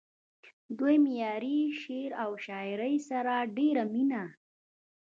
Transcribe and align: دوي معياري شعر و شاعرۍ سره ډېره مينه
دوي 0.77 0.95
معياري 1.05 1.57
شعر 1.81 2.11
و 2.29 2.31
شاعرۍ 2.45 2.95
سره 3.09 3.33
ډېره 3.57 3.83
مينه 3.93 4.23